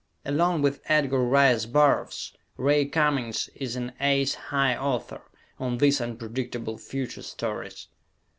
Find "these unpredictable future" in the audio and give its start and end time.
5.77-7.21